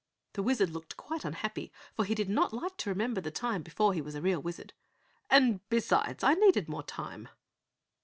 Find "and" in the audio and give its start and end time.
5.29-5.59